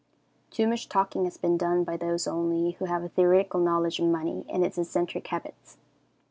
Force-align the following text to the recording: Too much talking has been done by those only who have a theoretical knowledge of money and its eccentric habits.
Too 0.49 0.67
much 0.67 0.89
talking 0.89 1.25
has 1.25 1.37
been 1.37 1.57
done 1.59 1.83
by 1.83 1.95
those 1.95 2.25
only 2.25 2.71
who 2.71 2.85
have 2.85 3.03
a 3.03 3.09
theoretical 3.09 3.59
knowledge 3.59 3.99
of 3.99 4.07
money 4.07 4.43
and 4.49 4.65
its 4.65 4.79
eccentric 4.79 5.27
habits. 5.27 5.77